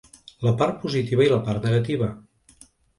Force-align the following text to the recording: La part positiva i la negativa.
La 0.47 0.53
part 0.61 0.79
positiva 0.87 1.27
i 1.27 1.31
la 1.35 1.39
negativa. 1.69 2.13